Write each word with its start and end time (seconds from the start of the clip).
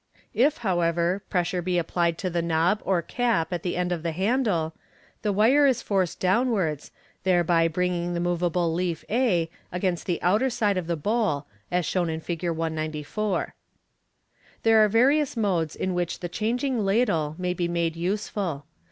If, 0.33 0.57
however, 0.65 1.21
pres 1.29 1.45
sure 1.49 1.61
be 1.61 1.77
applied 1.77 2.17
to 2.17 2.29
the 2.31 2.41
knob 2.41 2.81
or 2.83 3.03
cap 3.03 3.53
at 3.53 3.61
the 3.61 3.77
end 3.77 3.91
of 3.91 4.01
the 4.01 4.13
handle, 4.13 4.73
the 5.21 5.31
wire 5.31 5.67
is 5.67 5.83
forced 5.83 6.19
downwards, 6.19 6.89
thereby 7.23 7.67
bringing 7.67 8.15
the 8.15 8.19
moveable 8.19 8.73
leaf 8.73 9.05
a 9.11 9.47
against 9.71 10.07
the 10.07 10.19
outer 10.23 10.49
side 10.49 10.77
of 10.77 10.87
the 10.87 10.95
bowl, 10.97 11.45
as 11.69 11.85
shown 11.85 12.09
in 12.09 12.19
Fig. 12.19 12.49
194. 12.49 13.53
There 14.63 14.83
are 14.83 14.89
various 14.89 15.37
modes 15.37 15.75
in 15.75 15.93
which 15.93 16.19
the 16.21 16.29
changing 16.29 16.79
ladle 16.79 17.35
may 17.37 17.53
be 17.53 17.67
made 17.67 17.95
useful. 17.95 18.65